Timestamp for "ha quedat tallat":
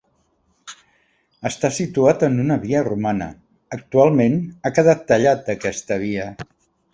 4.63-5.45